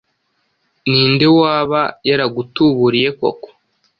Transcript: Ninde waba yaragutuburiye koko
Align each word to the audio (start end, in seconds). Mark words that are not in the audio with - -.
Ninde 0.89 1.27
waba 1.39 1.81
yaragutuburiye 2.09 3.09
koko 3.19 3.47